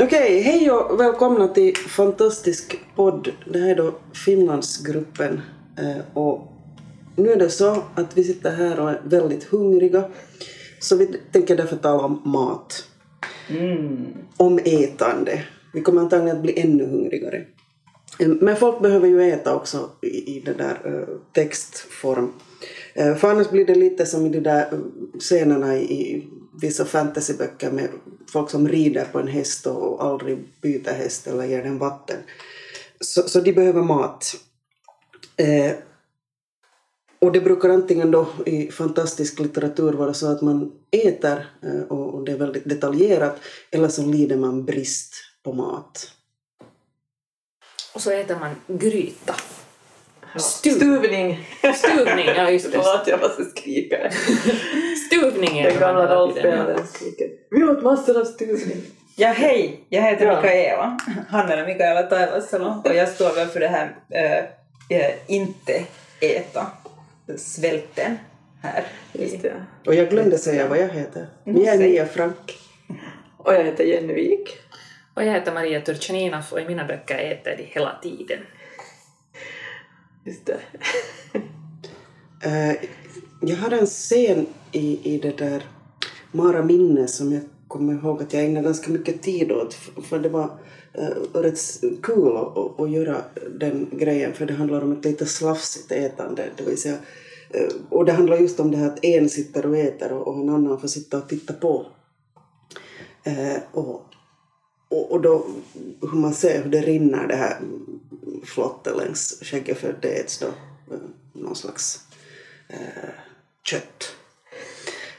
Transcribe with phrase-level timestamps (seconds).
[0.00, 3.32] Okej, hej och välkomna till Fantastisk podd.
[3.52, 5.40] Det här är då Finlandsgruppen.
[5.78, 6.52] Eh, Och
[7.16, 10.04] nu är det så att vi sitter här och är väldigt hungriga.
[10.80, 12.84] Så vi tänker därför tala om mat.
[14.36, 15.42] Om ätande.
[15.74, 17.44] Vi kommer antagligen att bli ännu hungrigare.
[18.18, 22.32] Eh, Men folk behöver ju äta också i, i det där eh, textform.
[22.94, 24.66] För annars blir det lite som i de där
[25.20, 26.28] scenerna i
[26.60, 27.88] vissa fantasyböcker med
[28.32, 32.16] folk som rider på en häst och aldrig byter häst eller ger den vatten.
[33.00, 34.34] Så, så de behöver mat.
[35.36, 35.72] Eh,
[37.18, 42.14] och det brukar antingen då i fantastisk litteratur vara så att man äter eh, och,
[42.14, 43.36] och det är väldigt detaljerat
[43.70, 46.12] eller så lider man brist på mat.
[47.94, 49.34] Och så äter man gryta.
[50.36, 51.48] Stu- Stuvning!
[51.74, 52.78] Stuvning, ja just det.
[52.82, 54.10] Förlåt, jag måste skrika.
[55.06, 57.28] Stuvning Den äter man gamla rollspelaren skriker.
[57.50, 58.82] Vi åt massor av stuvning.
[59.16, 59.80] Ja, hej!
[59.88, 60.36] Jag heter Ja.
[60.42, 65.84] Mikaela, Hannele Mikaela Taivasalo och jag står väl för det här äh, äh, inte
[66.20, 66.66] äta,
[67.36, 68.18] svälten
[68.62, 68.84] här.
[69.12, 69.52] Just det.
[69.86, 71.26] Och jag glömde säga vad jag heter.
[71.44, 71.78] Jag är.
[71.78, 72.58] Mia Frank.
[73.36, 74.56] Och jag heter Jenny Wik.
[75.14, 78.38] Och jag heter Maria Turchaninov och i mina böcker äter de hela tiden.
[80.28, 80.60] Just det.
[82.44, 82.76] Eh,
[83.40, 85.66] jag har en scen i, i det där
[86.32, 90.28] Mara minne som jag kommer ihåg att jag ägnade ganska mycket tid åt för det
[90.28, 90.50] var
[90.98, 91.58] uh, rätt
[92.02, 93.16] kul att, att, att göra
[93.60, 96.94] den grejen för det handlar om ett lite slafsigt ätande det vill säga
[97.54, 100.40] uh, och det handlar just om det här att en sitter och äter och, och
[100.40, 101.86] en annan får sitta och titta på.
[103.26, 104.07] Uh, och,
[104.88, 105.46] och, och då
[106.00, 107.60] hur man ser hur det rinner det här
[108.44, 111.00] flottet längs skägget för det äts då eh,
[111.32, 112.00] någon slags
[112.68, 113.08] eh,
[113.62, 114.12] kött.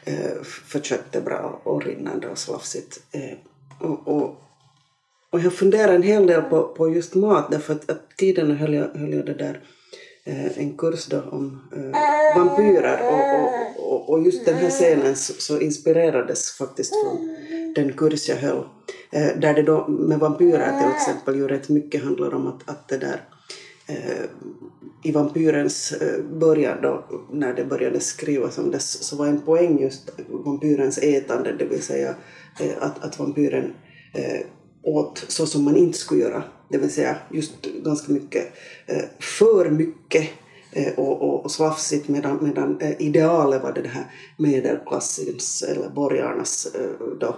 [0.03, 2.99] Eh, för kött är bra och rinnande och slafsigt.
[3.11, 3.37] Eh,
[3.79, 4.35] och, och,
[5.29, 8.73] och jag funderar en hel del på, på just mat därför att, att tiden höll
[8.73, 9.61] jag, höll jag det där
[10.23, 15.15] eh, en kurs då om eh, vampyrer och, och, och, och just den här scenen
[15.15, 17.35] så, så inspirerades faktiskt från
[17.75, 18.63] den kurs jag höll.
[19.11, 22.87] Eh, där det då med vampyrer till exempel ju rätt mycket handlar om att, att
[22.87, 23.21] det där
[23.87, 24.25] eh,
[25.03, 29.81] i vampyrens eh, början då, när det började skrivas om det, så var en poäng
[29.81, 32.15] just vampyrens ätande, det vill säga
[32.59, 33.73] eh, att, att vampyren
[34.13, 34.41] eh,
[34.83, 36.43] åt så som man inte skulle göra.
[36.69, 38.53] Det vill säga just ganska mycket,
[38.85, 40.29] eh, för mycket
[40.71, 44.05] eh, och, och, och slafsigt medan, medan eh, idealet var det här
[44.37, 47.35] medelklassens eller borgarnas eh, då, eh,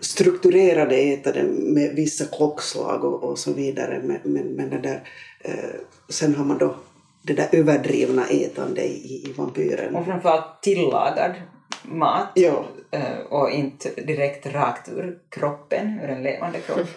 [0.00, 4.00] strukturerade ätande med vissa klockslag och, och så vidare.
[4.04, 5.08] Men, men, men det där,
[5.40, 6.74] eh, sen har man då
[7.22, 9.96] det där överdrivna ätande i, i vampyren.
[9.96, 11.34] Och framförallt tillagad
[11.82, 16.88] mat Ja, äh, och inte direkt rakt ur kroppen, ur en levande kropp,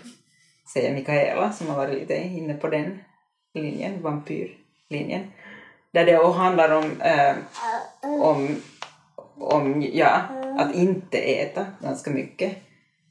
[0.74, 3.00] säger Mikaela som har varit lite inne på den
[3.54, 5.32] linjen, vampyrlinjen.
[5.92, 7.36] Där det handlar om, äh,
[8.22, 8.62] om,
[9.40, 10.22] om ja,
[10.58, 12.58] att inte äta ganska mycket.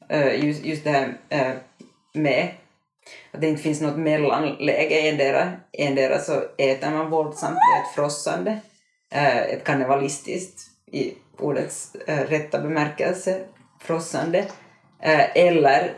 [0.09, 1.53] Äh, just, just det här äh,
[2.15, 2.49] med
[3.33, 5.09] att det inte finns något mellanläge.
[5.09, 8.61] Endera, endera så äter man våldsamt, det är ett frossande,
[9.13, 10.61] äh, ett kannibalistiskt
[10.93, 13.41] i ordets rätta bemärkelse,
[13.81, 14.45] frossande.
[15.35, 15.95] Eller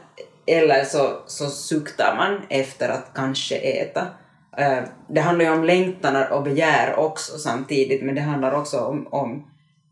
[0.47, 4.07] eller så, så suktar man efter att kanske äta.
[5.09, 9.50] Det handlar ju om längtan och begär också samtidigt, men det handlar också om, om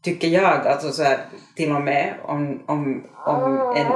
[0.08, 1.18] tycker jag, alltså så här,
[1.56, 3.86] till och med om, om, om en,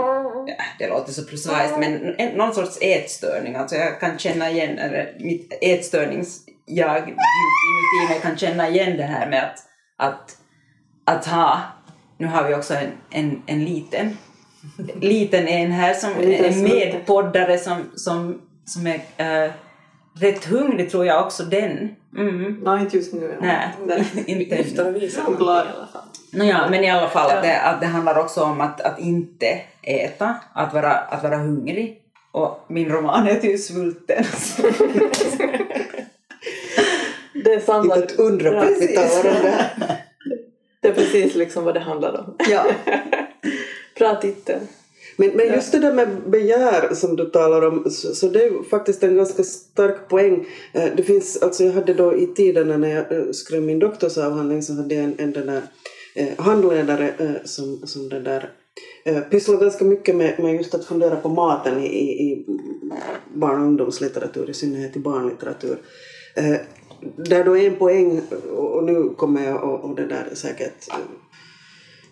[0.46, 3.56] ja, det låter så prosaiskt, men en, någon sorts ätstörning.
[3.56, 9.26] Alltså jag kan känna igen, eller mitt ätstörnings-jag inuti mig kan känna igen det här
[9.30, 9.58] med att,
[9.96, 10.36] att,
[11.04, 11.60] att ha,
[12.18, 14.18] nu har vi också en, en, en liten,
[15.00, 19.50] liten en här som En medpoddare som, som, som är äh,
[20.14, 21.96] rätt hungrig tror jag också den.
[22.16, 22.60] Mm.
[22.62, 23.38] Nej, inte just nu.
[23.40, 23.68] Nej,
[24.26, 26.02] inte Efter att visa i alla fall.
[26.32, 29.60] Nåja, men i alla fall att det, att det handlar också om att, att inte
[29.82, 31.98] äta, att vara, att vara hungrig.
[32.32, 34.24] Och min roman heter ju Svulten.
[37.44, 37.82] Det är samma...
[37.82, 39.96] inte att undra på att vi talar om det här.
[40.80, 42.36] Det är precis liksom vad det handlar om.
[42.50, 42.64] ja.
[43.98, 44.60] Bra titel.
[45.16, 48.50] Men, men just det där med begär som du talar om, så, så det är
[48.50, 50.46] ju faktiskt en ganska stark poäng.
[50.72, 54.62] Eh, Det finns, alltså jag hade då i tiden när jag eh, skrev min doktorsavhandling
[54.62, 55.62] så hade jag en, en den där,
[56.14, 58.50] eh, handledare eh, som, som den där
[59.04, 62.46] eh, pysslar ganska mycket med, med just att fundera på maten i, i, i
[63.34, 65.78] barn och ungdomslitteratur, i synnerhet i barnlitteratur.
[66.36, 66.56] Eh,
[67.16, 68.22] där då en poäng,
[68.56, 70.88] och nu kommer jag och, och det där säkert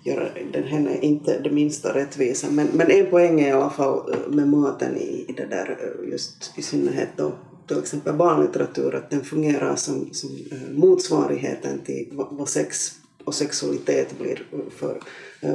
[0.03, 2.51] göra den henne inte det minsta rättvisa.
[2.51, 5.79] Men, men en poäng är i alla fall eh, med maten i, i det där,
[5.81, 7.33] eh, just i synnerhet då
[7.67, 12.93] till exempel barnlitteratur, att den fungerar som, som eh, motsvarigheten till vad, sex
[13.25, 15.01] och sexualitet blir för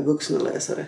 [0.05, 0.85] vuxna läsare.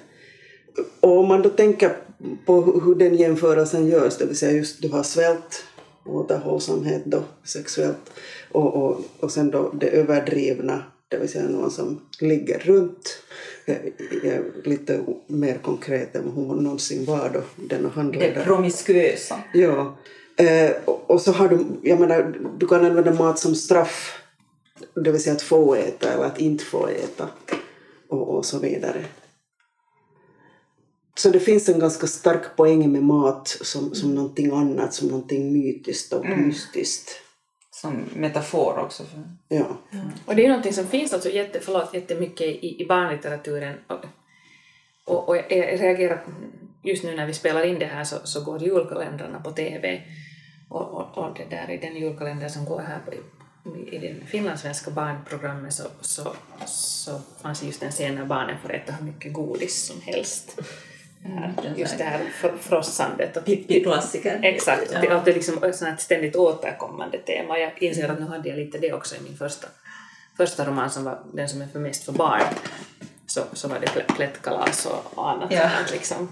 [1.00, 1.98] Och om man då tänker
[2.45, 5.63] på hur den jämförelsen görs, det vill säga just du har svält,
[6.06, 8.12] återhållsamhet då sexuellt
[8.51, 13.24] och, och, och sen då det överdrivna, det vill säga någon som ligger runt
[13.65, 13.77] eh,
[14.24, 18.44] eh, lite mer konkret än hon någonsin var då, denna Det handledare.
[18.44, 19.44] promiskuösa.
[19.54, 19.98] Ja.
[20.38, 24.21] Eh, och, och så har du, jag menar, du kan använda mat som straff,
[25.04, 27.30] det vill säga att få äta eller att inte få äta
[28.10, 29.06] och, och så vidare.
[31.18, 35.53] Så det finns en ganska stark poäng med mat som, som någonting annat, som någonting
[35.53, 37.10] mytiskt och mystiskt.
[37.81, 39.03] Som metafor också.
[39.03, 39.24] För.
[39.47, 39.77] Ja.
[40.25, 43.75] Och det är någonting som finns alltså jätte, förlåt, jättemycket i, i barnlitteraturen.
[43.88, 44.06] Och,
[45.06, 46.24] och, och jag reagerar
[46.83, 50.01] just nu när vi spelar in det här så, så går julkalendrarna på TV.
[50.69, 54.25] Och, och, och det där i den julkalender som går här på, i, i det
[54.25, 56.33] finlandssvenska barnprogrammet så, så,
[56.65, 60.59] så fanns just en scen när barnen får äta hur mycket godis som helst.
[61.23, 63.37] Det här, just det här fr- frossandet.
[63.37, 64.39] Och Pippi-klassiker.
[64.43, 65.15] Exakt, ja.
[65.15, 67.59] att det är liksom ett ständigt återkommande tema.
[67.59, 69.67] Jag inser att nu hade jag lite det också i min första,
[70.37, 72.41] första roman som var den som är för mest för barn.
[73.27, 75.69] Så, så var det klä- klättkalas och annat Ja.
[75.77, 76.29] sånt liksom.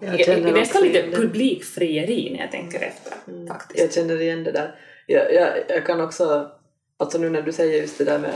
[0.00, 1.16] Jag känner i, nästan lite det.
[1.16, 3.12] publikfrieri när jag tänker efter
[3.48, 3.80] faktiskt.
[3.80, 4.74] Jag känner igen det där.
[5.06, 6.50] Jag, jag, jag kan också,
[6.96, 8.32] alltså nu när du säger just det där med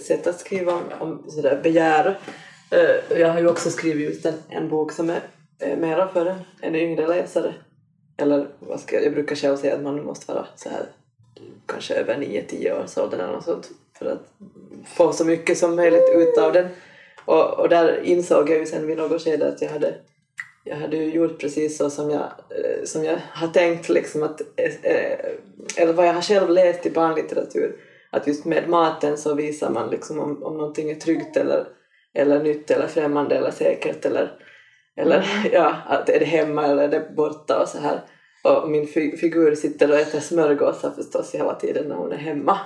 [0.00, 2.18] sätt att skriva om, om sådär begär.
[2.72, 5.20] Eh, jag har ju också skrivit ut en, en bok som är
[5.76, 7.54] mera för en, en yngre läsare.
[8.16, 10.86] Eller vad ska jag, jag brukar själv säga att man måste vara så här
[11.66, 14.32] kanske över 9-10 års ålder eller något sånt för att
[14.86, 16.68] få så mycket som möjligt ut av den.
[17.24, 19.94] Och, och där insåg jag ju sen vid något skede att jag hade
[20.64, 24.40] jag hade ju gjort precis så som jag, eh, som jag har tänkt liksom att,
[24.40, 25.14] eh,
[25.76, 27.76] eller vad jag har själv läst i barnlitteratur,
[28.10, 31.66] att just med maten så visar man liksom om, om någonting är tryggt eller,
[32.14, 34.32] eller nytt eller främmande eller säkert eller,
[34.96, 38.00] eller ja, att är det hemma eller är det borta och så här.
[38.44, 42.58] Och min fi- figur sitter och äter smörgåsar förstås hela tiden när hon är hemma.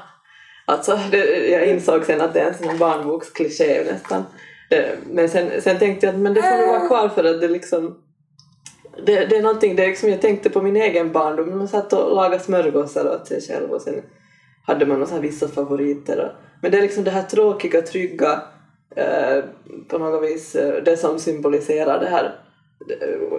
[0.66, 4.24] Alltså, det, jag insåg sen att det är en sån barnbokskliché nästan.
[4.70, 7.40] Eh, Men sen, sen tänkte jag att men det får nog vara kvar för att
[7.40, 8.02] det liksom
[9.06, 11.92] det, det är någonting, det är liksom, jag tänkte på min egen barndom, man satt
[11.92, 14.02] och lagade smörgåsar åt sig själv och sen
[14.66, 16.18] hade man några vissa favoriter.
[16.24, 16.30] Och,
[16.62, 18.42] men det är liksom det här tråkiga, trygga,
[18.96, 19.44] eh,
[19.88, 22.34] på något vis eh, det som symboliserar det här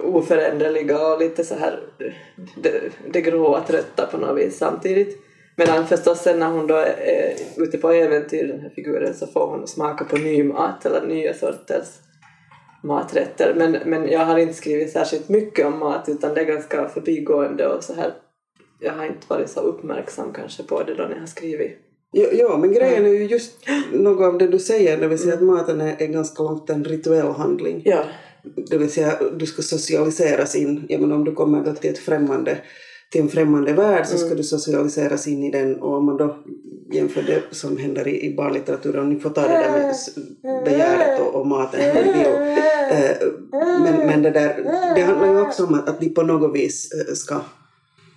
[0.04, 1.80] oföränderliga och lite så här
[2.56, 5.18] det, det gråa, trötta på något vis samtidigt.
[5.56, 9.48] Medan förstås sen när hon då är ute på äventyr, den här figuren, så får
[9.48, 11.88] hon smaka på ny mat eller nya sorters
[12.84, 13.54] maträtter.
[13.56, 17.68] Men, men jag har inte skrivit särskilt mycket om mat utan det är ganska förbigående
[17.68, 18.14] och så här.
[18.80, 21.87] Jag har inte varit så uppmärksam kanske på det då när jag har skrivit.
[22.18, 23.52] Ja, ja, men grejen är ju just
[23.94, 26.84] något av det du säger, det vill säga att maten är, är ganska långt en
[26.84, 27.82] rituell handling.
[27.86, 28.04] Ja.
[28.70, 31.98] Det vill säga du ska socialiseras in, ja, men om du kommer då till ett
[31.98, 32.58] främmande
[33.10, 36.38] till en främmande värld så ska du socialiseras in i den och om man då
[36.92, 41.22] jämför det som händer i, i barnlitteraturen, om ni får ta det där med begäret
[41.22, 42.28] och, och maten hur ni vill.
[43.62, 44.64] Men, men det där,
[44.96, 47.42] det handlar ju också om att, att de på något vis eh, ska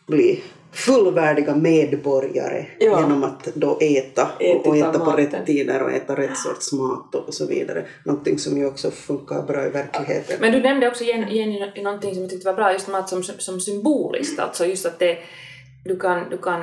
[0.06, 0.42] bli
[0.72, 3.00] fullvärdiga medborgare Ja.
[3.00, 5.16] genom att då äta Äta och, äta på maten.
[5.16, 7.84] rätt tider och äta rätt sorts mat och, så vidare.
[8.04, 10.36] Någonting som ju också funkar bra i verkligheten.
[10.40, 13.60] Men du nämnde också Jenny, någonting som jag tyckte var bra, just mat som, som
[13.60, 15.18] symboliskt, alltså just att det,
[15.84, 16.62] du kan, du kan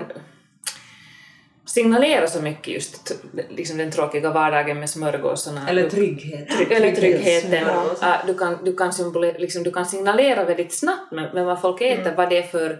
[1.65, 3.13] signalera så mycket just
[3.49, 5.69] liksom den tråkiga vardagen med smörgåsarna.
[5.69, 6.47] Eller trygghet.
[6.71, 7.51] eller tryggheten.
[7.67, 7.83] Ja.
[8.01, 11.61] Ja, du, kan, du, kan symboli, liksom, du kan signalera väldigt snabbt med, med vad
[11.61, 12.79] folk äter, vad det är för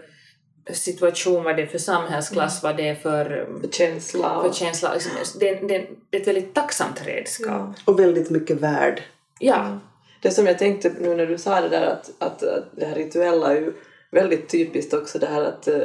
[0.72, 4.94] situation, vad det är för samhällsklass, vad det är för, Känsla för känsla.
[4.94, 7.48] Liksom, det, det, det är ett väldigt tacksamt redskap.
[7.48, 7.74] Ja.
[7.84, 9.02] Och väldigt mycket värd.
[9.38, 9.78] Ja.
[10.22, 12.94] Det som jag tänkte nu när du sa det där att, att, att det här
[12.94, 13.72] rituella är ju
[14.10, 15.80] väldigt typiskt också det här att, eh,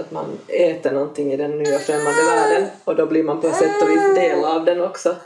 [0.00, 3.82] att man äter någonting i den nya främmande världen och då blir man på sätt
[3.82, 5.16] och vis del av den också.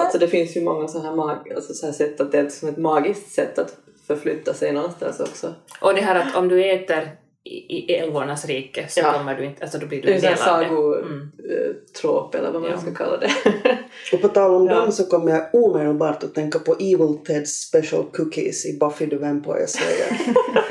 [0.00, 2.48] Alltså det finns ju många sådana här, mag, alltså så här sätt att det är
[2.48, 5.54] som ett magiskt sätt att förflytta sig någonstans också.
[5.80, 9.12] Och det här att om du äter i, i älvornas rike så Ja.
[9.12, 10.44] kommer du inte, alltså då blir du en del av det.
[10.44, 12.78] sagotrop eller vad man Ja.
[12.78, 13.30] ska kalla det.
[14.12, 14.74] Och på tal om Ja.
[14.74, 19.16] dem så kommer jag omedelbart att tänka på Evil Ted's Special Cookies i Buffy the
[19.16, 20.18] Vampire Slayer.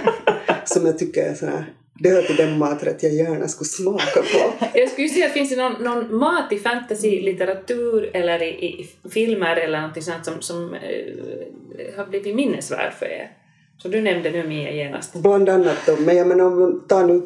[0.65, 4.65] som jag tycker är sådär, det hör till den maträtt jag gärna skulle smaka på.
[4.79, 8.89] Jag skulle ju säga att finns det någon, någon mat i fantasy-litteratur eller i, i
[9.09, 13.31] filmer eller något sånt som, som eh, har blivit minnesvärd för er?
[13.77, 15.13] Så du nämnde nu Mia genast.
[15.15, 17.21] Bland annat då, men jag menar om man tar nu,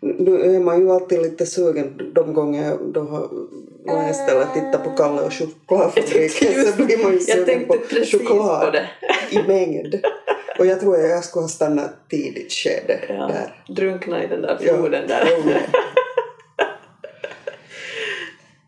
[0.00, 3.28] nu är man ju alltid lite sugen de gånger jag då har
[3.86, 7.74] läst eller tittat på Kalle och chokladfabriken så blir man ju Jag sugen på
[8.12, 8.88] choklad på det.
[9.30, 9.94] i mängd.
[10.58, 13.74] Och jag tror jag skulle ha stannat tidigt skede Ja, där.
[13.74, 14.74] drunkna i den där Ja.
[14.76, 15.28] floden där.
[15.44, 15.52] Jo.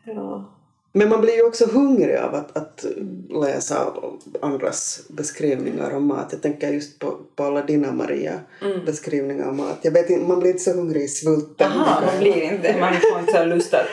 [0.04, 0.52] Ja.
[0.94, 2.84] Men man blir ju också hungrig av att, att
[3.42, 3.92] läsa
[4.42, 6.28] andras beskrivningar om mat.
[6.30, 8.84] Jag tänker just på, på alla dina Maria Mm.
[8.84, 9.78] beskrivningar av mat.
[9.82, 11.70] Jag vet inte, man blir inte så hungrig i svulten.
[11.74, 13.86] Jaha, man blir inte, man får inte så lust att,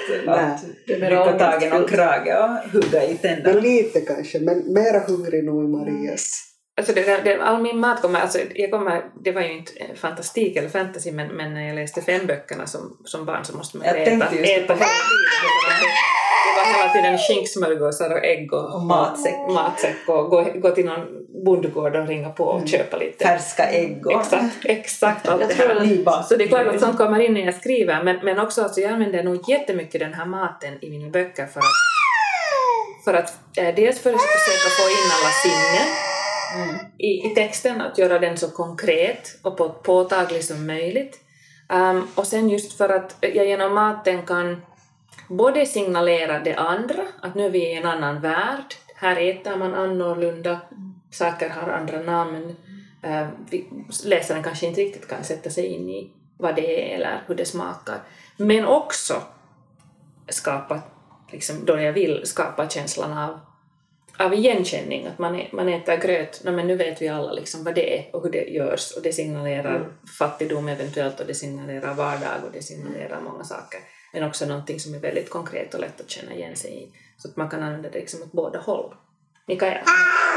[0.87, 3.59] rycka tag i någon krage och hugga i Men tänderna.
[3.59, 6.45] lite kanske, men mera hungrig nog i Marias.
[6.77, 9.95] Alltså det, det, all min mat kommer, alltså jag kommer, det var ju inte eh,
[9.95, 13.77] fantastik eller fantasy men, men när jag läste fem böckerna som, som barn så måste
[13.77, 14.69] man Jag äta, äta hela tiden.
[16.45, 19.35] Det var hela tiden skinksmörgåsar och ägg och, Och matsäck.
[19.49, 21.07] matsäck och gå, gå till någon
[21.45, 23.25] bondgård och ringa på och köpa lite.
[23.25, 26.03] Färska ägg och Exakt, exakt allt Jag det här.
[26.19, 26.27] att-.
[26.27, 28.81] Så det är klart att sånt kommer in när jag skriver, men, men också alltså
[28.81, 31.65] jag använder nog jättemycket den här maten i mina böcker för att,
[33.05, 35.87] för att eh, dels för att försöka få in alla sinnen
[36.55, 36.75] Mm.
[36.97, 41.19] i, i texten, att göra den så konkret och på, påtaglig som möjligt.
[41.73, 44.61] Um, och sen just för att jag genom maten kan
[45.29, 49.75] både signalera det andra, att nu är vi i en annan värld, här äter man
[49.75, 50.59] annorlunda,
[51.11, 52.55] saker har andra namn,
[53.49, 53.69] vi,
[54.05, 57.45] läsaren kanske inte riktigt kan sätta sig in i vad det är eller hur det
[57.45, 57.99] smakar.
[58.37, 59.21] Men också
[60.29, 60.81] skapa,
[61.31, 63.39] liksom, då jag vill skapa känslan av
[64.19, 67.75] av igenkänning, att man, man äter gröt, no, men nu vet vi alla liksom vad
[67.75, 69.91] det är och hur det görs och det signalerar Mm.
[70.19, 73.79] fattigdom eventuellt och det signalerar vardag och det signalerar många saker.
[74.13, 76.91] Men också någonting som är väldigt konkret och lätt att känna igen sig i.
[77.17, 78.95] Så att man kan använda det liksom åt båda håll.
[79.47, 79.81] Mikaela?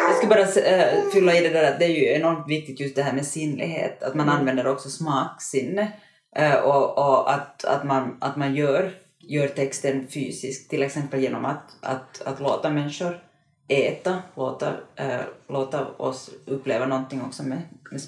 [0.08, 2.96] Jag ska bara äh, fylla i det där att det är ju enormt viktigt just
[2.96, 4.40] det här med sinnlighet, att man Mm.
[4.40, 5.92] använder också smaksinne
[6.36, 11.44] äh, och, och att, att, man, att man gör, gör texten fysisk, till exempel genom
[11.44, 13.22] att, att, att låta människor
[13.68, 18.00] äta, låta, äh, låta oss uppleva någonting också med, med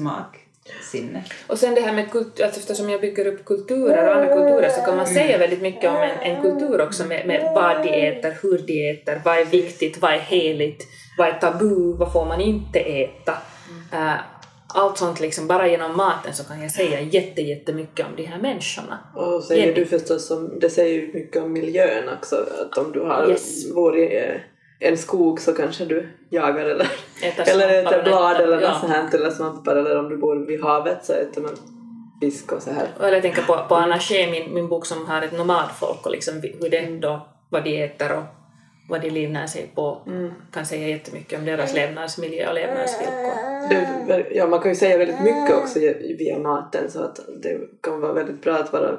[0.69, 1.25] smaksinne.
[1.47, 4.69] Och sen det här med kultur, alltså eftersom jag bygger upp kulturer och andra kulturer
[4.69, 8.09] så kan man säga väldigt mycket om en, en kultur också med, med vad de
[8.09, 10.85] äter, hur de äter, vad är viktigt, vad är heligt,
[11.19, 13.33] vad är tabu, vad får man inte äta.
[13.93, 14.15] Eh,
[14.77, 18.39] allt sånt liksom, bara genom maten så kan jag säga jätte, jättemycket om de här
[18.39, 18.99] människorna.
[19.15, 19.75] Och säger Jenny.
[19.75, 23.71] du förstås om, det säger ju mycket om miljön också, att om du har Yes.
[23.75, 24.35] varit eh,
[24.85, 26.87] en skog så kanske du jagar eller,
[27.23, 28.79] Äter eller äter blad eller ja.
[28.81, 31.57] sånt här, eller svampar eller om du bor vid havet så äter man
[32.21, 32.89] fisk och så här.
[32.99, 36.13] Eller jag tänker på, på Anna Shea, min, min bok som har ett nomadfolk och
[36.13, 38.25] liksom hur det då, vad de äter och
[38.89, 40.03] vad de livnär sig på
[40.53, 43.69] kan säga jättemycket om deras levnadsmiljö och levnadsvillkor.
[43.69, 45.79] Det, ja, man kan ju säga väldigt mycket också
[46.19, 48.99] via maten så att det kan vara väldigt bra att vara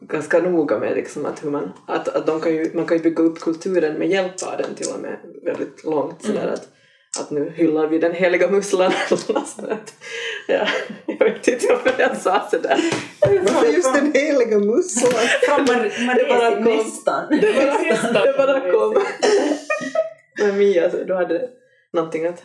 [0.00, 3.02] ganska noga med liksom att hur man, att, att de kan ju, man kan ju
[3.02, 6.68] bygga upp kulturen med hjälp av den till och med väldigt långt sådär att,
[7.20, 8.92] att nu hyllar vi den heliga musslan
[10.48, 10.66] ja,
[11.06, 12.78] jag vet inte varför jag sa sådär.
[13.20, 15.12] Varför just den heliga musslan?
[15.46, 16.76] Från Mar- Det bara Maresi kom.
[16.76, 17.28] nästan.
[17.40, 17.54] Det
[18.06, 19.02] bara, det bara kom.
[20.38, 21.48] Men Mia, du hade
[21.92, 22.42] någonting att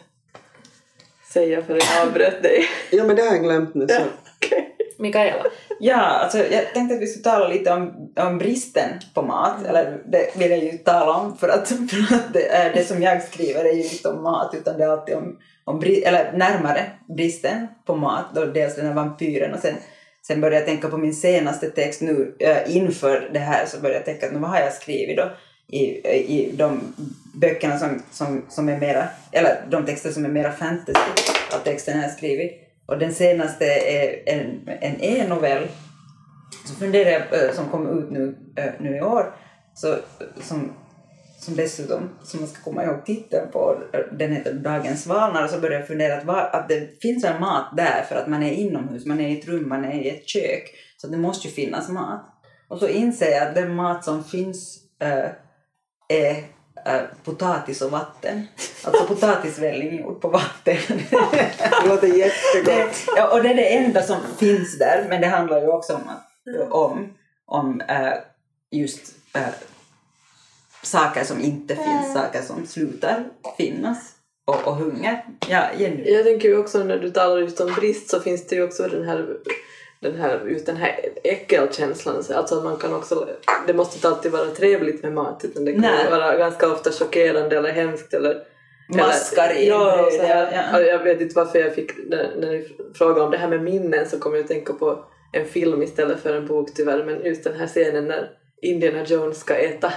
[1.33, 2.65] säga för jag avbröt dig.
[2.91, 3.87] Ja men det har jag glömt nu.
[3.87, 3.93] Så.
[3.93, 4.57] Ja.
[4.97, 5.45] Mikaela?
[5.79, 10.01] Ja, alltså jag tänkte att vi skulle tala lite om, om bristen på mat, eller
[10.05, 13.23] det vill jag ju tala om för att, för att det, är, det som jag
[13.23, 17.67] skriver är ju inte om mat utan det är alltid om, om eller närmare bristen
[17.85, 19.75] på mat, då dels den här vampyren och sen,
[20.27, 22.01] sen började jag tänka på min senaste text.
[22.01, 25.31] Nu äh, inför det här så började jag tänka att vad har jag skrivit då?
[25.67, 25.79] I,
[26.17, 26.93] i de
[27.33, 30.99] böckerna som, som, som är mera, eller de texter som är mera fantasy
[31.55, 32.64] av texten jag har skrivit.
[32.85, 35.67] Och den senaste är en, en e-novell
[36.65, 39.35] så funderar eh, som kom ut nu, eh, nu i år,
[39.73, 39.95] så,
[40.41, 40.73] som,
[41.39, 43.77] som dessutom, som man ska komma ihåg titeln på,
[44.11, 47.41] den heter Dagens svalnar, och så började jag fundera att, var, att det finns en
[47.41, 50.09] mat där för att man är inomhus, man är i ett rum, man är i
[50.09, 52.25] ett kök, så det måste ju finnas mat.
[52.67, 55.29] Och så inser jag att den mat som finns äh,
[56.09, 56.54] är
[56.85, 58.47] äh, potatis och vatten.
[58.83, 60.77] Alltså potatisvälling gjord på vatten.
[61.81, 62.65] Det låter jättegott.
[62.65, 65.93] det, ja, och det är det enda som finns där, men det handlar ju också
[65.93, 67.13] om, att, om,
[67.45, 68.13] om äh,
[68.71, 69.41] just äh,
[70.81, 73.23] saker som inte finns, saker som slutar
[73.57, 74.11] finnas
[74.45, 75.25] och, och hunger.
[75.49, 76.11] Ja, Jenny.
[76.11, 78.87] Jag tänker ju också när du talar just om brist så finns det ju också
[78.87, 79.37] den här
[79.99, 82.23] den här, just den här äckelkänslan.
[82.33, 83.29] Alltså man kan också,
[83.67, 86.09] det måste inte alltid vara trevligt med mat utan det kan Nej.
[86.11, 88.43] vara ganska ofta chockerande eller hemskt eller
[88.89, 90.69] Maskar i ja, bröd, så här.
[90.73, 90.81] ja.
[90.81, 94.09] Jag vet inte varför jag fick, när, när ni frågade om det här med minnen
[94.09, 97.43] så kom jag att tänka på en film istället för en bok tyvärr men just
[97.43, 98.29] den här scenen när
[98.61, 99.93] Indiana Jones ska äta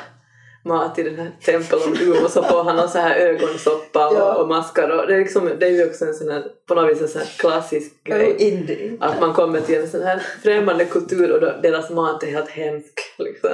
[0.69, 4.09] mat i den här Temple of Doom och så får han någon så här ögonsoppa
[4.09, 4.35] och, Ja.
[4.35, 6.91] och maskar och det är, liksom, det är ju också en sån här, på något
[6.93, 8.37] vis en sån här klassisk grej.
[8.39, 8.97] Indie.
[9.01, 12.51] Att man kommer till en sån här främmande kultur och då, deras mat är helt
[12.51, 12.95] hemsk.
[13.19, 13.51] Liksom.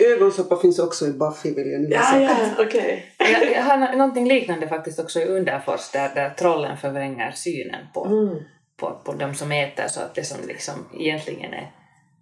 [0.00, 3.14] Ögonsoppa finns också i Buffy vill jag nu Ja, ja, okej.
[3.18, 8.04] Jag, jag har någonting liknande faktiskt också i Underfors där, där trollen förvränger synen på,
[8.06, 8.36] Mm.
[8.80, 11.70] på, på de som äter så att det som liksom egentligen är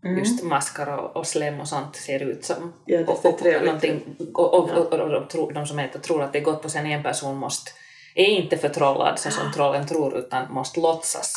[0.02, 4.16] just maskar och, och slem och sånt ser ut som Ja, det och, och, någonting,
[4.34, 6.70] och, och, och, och, de, tror, de som äter tror att det är gott och
[6.70, 7.70] sen en person måste
[8.14, 11.32] är inte förtrollad så som trollen tror utan måste låtsas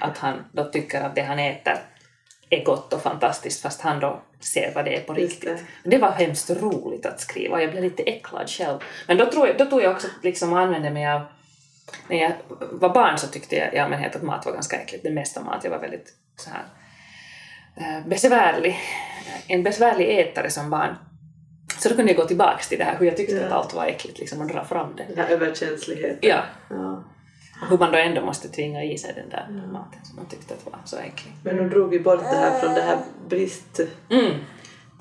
[0.00, 1.74] att han då tycker att det han äter
[2.50, 5.64] är gott och fantastiskt fast han då ser vad det är på riktigt.
[5.84, 5.90] det.
[5.90, 8.78] Det var hemskt roligt att skriva jag blev lite äcklad själv.
[9.08, 11.22] Men då, tror jag, då tog jag också liksom använde mig av
[12.08, 12.32] när jag
[12.72, 15.64] var barn så tyckte jag i allmänhet att mat var ganska äckligt, det mesta mat.
[15.64, 16.64] Jag var väldigt så här
[18.06, 18.76] besvärlig,
[19.46, 20.94] en besvärlig ätare som barn.
[21.78, 23.46] Så då kunde jag gå tillbaks till det här hur jag tyckte Ja.
[23.46, 25.04] att allt var äckligt liksom, och dra fram det.
[25.08, 26.18] Den här överkänsligheten.
[26.20, 27.04] Ja, Ja.
[27.70, 30.66] hur man då ändå måste tvinga i sig den där maten som man tyckte att
[30.66, 31.32] var så äcklig.
[31.44, 32.98] Men nu drog vi bort det här från det här
[33.28, 33.80] brist...
[34.10, 34.34] Mm.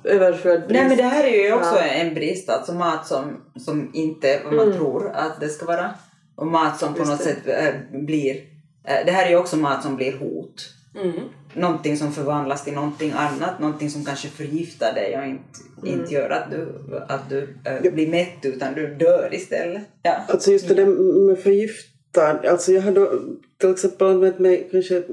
[0.04, 0.72] Överflöd brist.
[0.74, 1.82] Nej men det här är ju också Ja.
[1.84, 5.94] en brist, alltså mat som, som inte är vad man tror att det ska vara.
[6.36, 7.24] Och mat som på Just något det.
[7.26, 7.48] sätt
[7.92, 8.36] äh, blir...
[8.84, 10.74] Äh, det här är ju också mat som blir hot.
[10.96, 11.20] Mm.
[11.54, 16.00] Någonting som förvandlas till någonting annat, någonting som kanske förgiftar dig och inte, Mm.
[16.00, 16.68] inte gör att du,
[17.08, 19.82] att du äh, blir mätt utan du dör istället.
[20.04, 20.22] Ja.
[20.28, 20.86] Alltså just det där
[21.28, 23.22] med förgiftad, alltså jag har då
[23.58, 25.04] till exempel använt mig kanske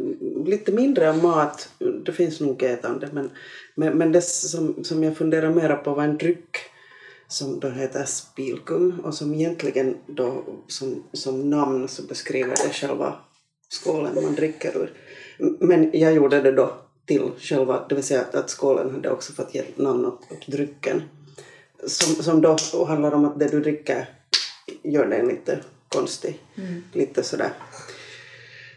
[0.47, 1.69] lite mindre av mat,
[2.05, 3.31] det finns nog ätande, men,
[3.75, 6.57] men, men det som, som jag funderar mera på var en dryck
[7.29, 13.15] som då heter spilkum och som egentligen då som, som namn så beskriver det själva
[13.69, 14.93] skålen man dricker ur.
[15.39, 16.73] Men jag gjorde det då
[17.07, 21.03] till själva, det vill säga att skålen hade också fått ge namn åt, drycken.
[21.87, 22.57] Som, som då
[22.89, 24.09] handlar om att det du dricker
[24.83, 26.41] gör dig lite konstig.
[26.93, 27.53] Lite sådär,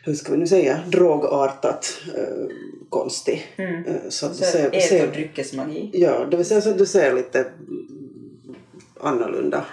[0.03, 2.55] hur ska vi nu säga, drogartat eh,
[2.89, 3.53] konstig.
[3.55, 5.89] Eh, så att du ser, ser, dryckesmagi.
[5.93, 7.45] ja, det vill säga så att du ser lite
[8.99, 9.65] annorlunda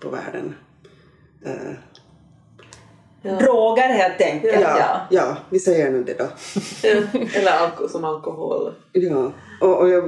[0.00, 0.54] på världen.
[1.44, 1.72] Eh,
[3.26, 3.32] Ja.
[3.32, 4.52] Droger helt enkelt.
[4.52, 5.06] ja, Ja.
[5.10, 6.28] ja, vi säger nu det då.
[7.34, 8.72] Eller alko som alkohol.
[8.92, 10.04] Ja, och, och, jag,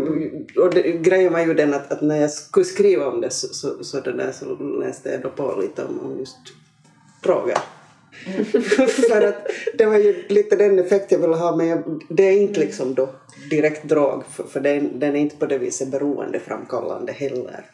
[0.57, 3.46] och det, grejen var ju den att, att när jag skulle skriva om det så,
[3.46, 6.37] så, så, det där, så läste jag då på lite om, om just
[7.22, 7.59] droger.
[9.09, 9.46] För att
[9.79, 12.94] det var ju lite den effekt jag ville ha men jag, det är inte liksom
[12.94, 13.09] då
[13.50, 17.64] direkt drog för, för den, den är inte på det viset beroendeframkallande heller.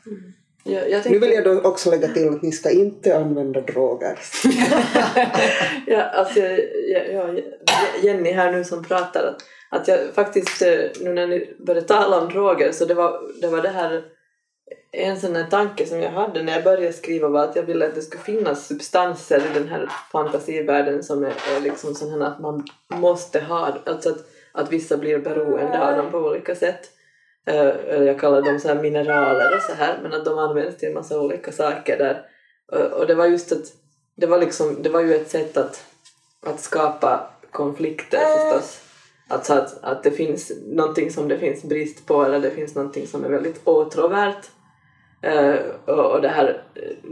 [0.65, 3.61] Jag, jag Nu tänkte, vill jag då också lägga till att ni ska inte använda
[3.61, 4.19] droger.
[5.87, 7.43] ja, alltså, jag, jag, jag,
[8.03, 9.43] Jenny här nu som pratar, att,
[9.81, 13.49] att jag faktiskt, eh, nu när ni började tala om droger, så det var det,
[13.49, 14.03] var det här
[14.93, 17.87] en sån här tanke som jag hade när jag började skriva var att jag ville
[17.87, 22.21] att det skulle finnas substanser i den här fantasivärlden som är, är liksom sån här
[22.21, 26.91] att man måste ha, alltså att, att vissa blir beroende av dem på olika sätt.
[27.47, 30.77] Eh, eller jag kallar dem så här mineraler och så här, men att de används
[30.77, 32.23] till en massa olika saker där.
[32.73, 33.65] Och, och det var just att,
[34.17, 35.85] det var liksom, det var ju ett sätt att,
[36.47, 38.81] att skapa konflikter förstås.
[39.29, 43.07] Alltså att, att det finns någonting som det finns brist på eller det finns någonting
[43.07, 44.51] som är väldigt åtråvärt.
[45.23, 45.55] Eh,
[45.87, 46.65] och det här,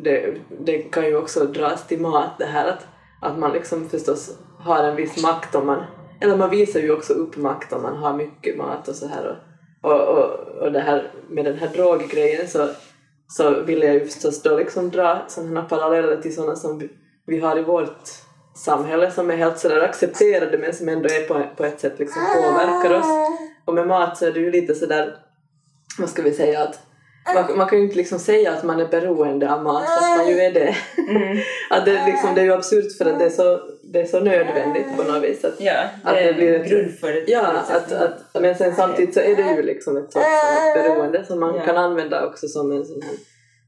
[0.03, 2.87] det, det kan ju också dras till mat det här att,
[3.21, 5.85] att man liksom förstås har en viss makt om man,
[6.21, 9.27] eller man visar ju också upp makt om man har mycket mat och så här
[9.27, 9.50] och,
[9.83, 10.31] och, och,
[10.63, 12.69] och det här med den här droggrejen så,
[13.29, 16.89] så vill jag ju förstås då liksom dra sådana paralleller till sådana som vi,
[17.27, 18.09] vi har i vårt
[18.55, 22.23] samhälle som är helt sådär accepterade men som ändå är på, på ett sätt liksom
[22.37, 23.07] påverkar oss.
[23.65, 25.17] Och med mat så är det ju lite sådär,
[25.99, 26.79] vad ska vi säga, att
[27.35, 30.29] man, man kan ju inte liksom säga att man är beroende av mat fast man
[30.29, 30.75] ju är det.
[31.71, 34.21] att det, liksom, det är ju absurt för att det är så, det är så
[34.21, 35.45] nödvändigt på något vis.
[35.45, 38.55] Att, Ja, Att det det är blir en ett- grund för Ja, att, att, men
[38.55, 40.27] sen samtidigt så är det ju liksom ett sorts
[40.75, 41.65] beroende som man Ja.
[41.65, 43.13] kan använda också som en sån här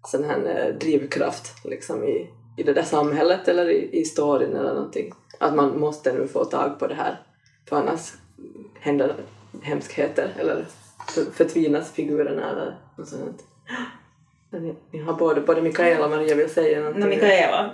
[0.06, 4.74] sån här eh, drivkraft liksom i, i det där samhället eller i, i storyn eller
[4.74, 5.12] någonting.
[5.38, 7.20] Att man måste nu få tag på det här
[7.68, 8.12] för annars
[8.80, 9.14] händer
[9.62, 10.66] hemskheter eller
[11.34, 13.44] förtvinas figurerna eller något sånt.
[14.92, 17.00] Ni, har både, både Mikaela och Maria vill säga någonting.
[17.02, 17.70] No, Mikaela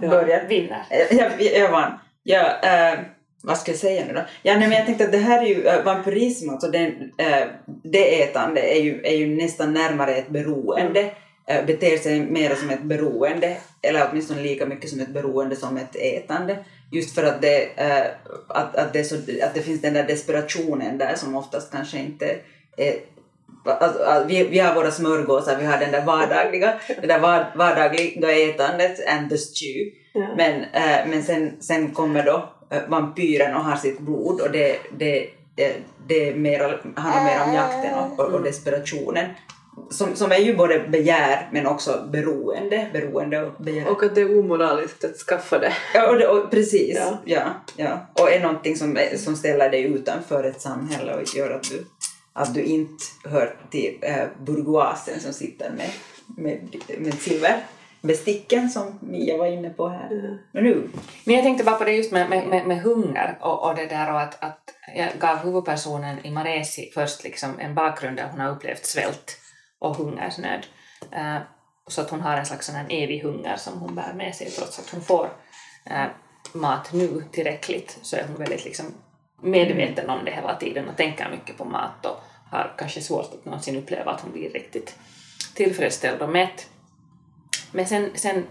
[0.00, 0.08] Ja.
[0.08, 0.48] börjar.
[0.48, 0.82] Vinner.
[0.90, 1.92] Eh, Jag, jag vann.
[2.22, 2.98] Ja, eh,
[3.42, 4.20] vad ska jag säga nu då?
[4.42, 7.46] Ja, nej, men jag tänkte att det här är ju äh, vampirism, alltså den, äh,
[7.66, 11.10] det ätande är ju, är ju nästan närmare ett beroende,
[11.46, 15.76] äh, beter sig mer som ett beroende, eller åtminstone lika mycket som ett beroende som
[15.76, 16.56] ett ätande.
[16.92, 18.06] Just för att det, äh,
[18.48, 22.36] att, att, det så, att det finns den där desperationen där som oftast kanske inte
[22.78, 22.94] är
[23.64, 28.32] Alltså, vi, vi har våra smörgåsar, vi har den där vardagliga, det där var, vardagliga
[28.32, 29.90] ätandet and the stew.
[30.12, 30.28] Ja.
[30.36, 34.78] Men, äh, men sen, sen kommer då äh, vampyren och har sitt blod och det,
[34.98, 35.72] det, det,
[36.06, 39.26] det är mer, handlar mer om jakten och, och, och desperationen.
[39.90, 43.88] Som, som är ju både begär men också beroende, beroende och begär.
[43.88, 45.72] Och att det är omoraliskt att skaffa det.
[45.94, 46.96] Ja, och, det, och precis.
[46.96, 47.18] Ja.
[47.24, 47.42] Ja.
[47.76, 51.84] Ja, Och är någonting som, som ställer dig utanför ett samhälle och gör att du,
[52.38, 55.90] att du inte hör till äh, bourgeoisen som sitter med,
[56.26, 60.38] med, med silverbesticken som Mia var inne på här.
[60.52, 60.88] Men nu,
[61.24, 63.86] Men jag tänkte bara på det just med, med, med, med hunger och, och det
[63.86, 64.60] där och att, att
[64.96, 69.40] jag gav huvudpersonen i Maresi först liksom en bakgrund där hon har upplevt svält
[69.78, 70.66] och hungersnöd.
[71.12, 71.38] Eh,
[71.86, 74.78] så att hon har en slags sån evig hunger som hon bär med sig trots
[74.78, 75.30] att hon får
[75.84, 76.06] eh,
[76.52, 78.86] mat nu tillräckligt så är hon väldigt liksom
[79.42, 82.20] medveten om det hela tiden och tänker mycket på mat och
[82.50, 84.98] har kanske svårt att någonsin uppleva att hon blir riktigt
[85.54, 86.70] tillfredsställd och mätt.
[87.72, 88.44] Men sen, sen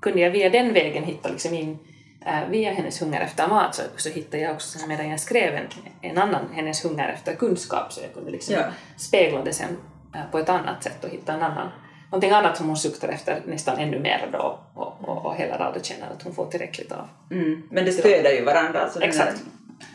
[0.00, 1.78] kunde jag via den vägen hitta liksom in,
[2.26, 5.66] äh, via hennes hunger efter mat så, så hittade jag också medan jag skrev en,
[6.00, 8.64] en annan, hennes hunger efter kunskap så jag kunde liksom Ja.
[8.96, 9.76] spegla det sen
[10.14, 11.68] äh, på ett annat sätt och hitta en annan,
[12.10, 14.91] någonting annat som hon suktar efter nästan ännu mer då och,
[15.32, 17.08] och, heller aldrig känner att hon får tillräckligt av.
[17.30, 18.80] mm, men det stöder ju varandra.
[18.80, 19.42] Alltså Exakt.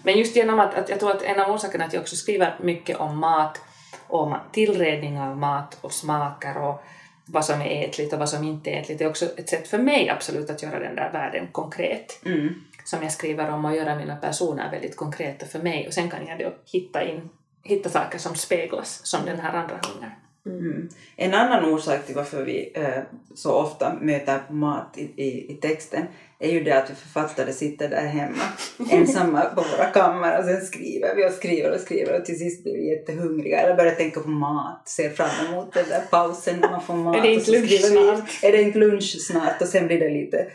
[0.04, 2.56] Men just genom att, att jag tror att en av orsakerna att jag också skriver
[2.62, 3.62] mycket om mat,
[4.08, 6.84] om tillredning av mat och smaker och
[7.26, 9.78] vad som är ätligt och vad som inte är ätligt är också ett sätt för
[9.78, 12.26] mig absolut att göra den där världen konkret.
[12.26, 12.54] Mm.
[12.86, 16.28] Som jag skriver om och göra mina personer väldigt konkreta för mig och sen kan
[16.28, 17.30] jag då hitta, in,
[17.64, 20.12] hitta saker som speglas som den här andra hungern.
[20.50, 20.90] Mm.
[21.16, 23.04] En annan orsak till varför vi eh,
[23.36, 26.06] så ofta möter mat i, i, i texten
[26.40, 28.44] är ju det att vi författare sitter där hemma
[28.92, 32.64] ensamma på våra kammare och sen skriver vi och skriver och skriver och till sist
[32.64, 36.70] blir vi jättehungriga eller börjar tänka på mat, ser fram emot den där pausen när
[36.70, 37.16] man får mat.
[37.18, 38.44] Är det inte lunch snart?
[38.44, 40.48] Är det inte lunch snart och sen blir det lite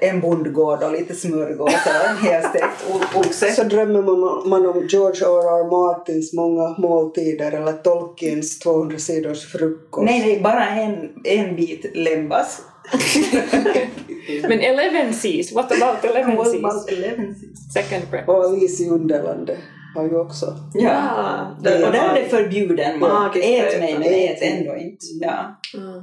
[0.00, 3.52] en bondgård och lite smörgåsar och en helstekt oxe.
[3.52, 5.70] Så drömmer man, man om George R.R.
[5.70, 10.04] Martins många måltider eller Tolkiens 200 sidors frukost.
[10.04, 12.62] Nej, nej, bara en, en bit lembas.
[14.48, 16.64] Men Eleven Seas, what about Eleven What Seas?
[16.64, 17.72] about eleven seas?
[17.72, 18.28] Second breakfast.
[18.28, 19.58] Och Alice i Underlandet
[19.94, 20.46] har ju också.
[20.74, 23.36] Ja, det- och där är det förbjuden mat.
[23.36, 25.06] Ät mig, men ät ändå inte.
[25.20, 25.60] Ja.
[25.74, 26.02] Mm.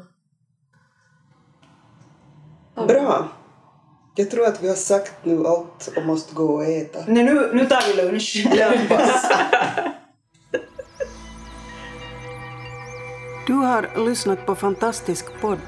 [2.87, 3.27] Bra!
[4.15, 6.99] Jag tror att vi har sagt nu allt och måste gå och äta.
[7.07, 8.47] Nej, nu, nu tar vi lunch.
[13.47, 15.59] Du har lyssnat på Fantastisk podd.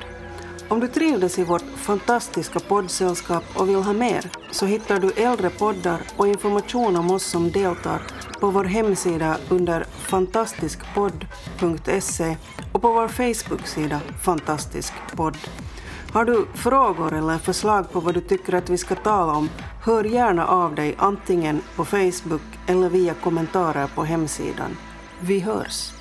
[0.70, 5.50] Om du trivdes i vårt fantastiska poddsällskap och vill ha mer så hittar du äldre
[5.50, 8.02] poddar och information om oss som deltar
[8.40, 12.38] på vår hemsida under fantastiskpodd.se
[12.72, 15.38] och på vår Facebook-sida Fantastisk podd.
[16.16, 19.50] Har du frågor eller förslag på vad du tycker att vi ska tala om,
[19.84, 24.78] hör gärna av dig antingen på Facebook eller via kommentarer på hemsidan.
[25.20, 25.95] Vi hörs!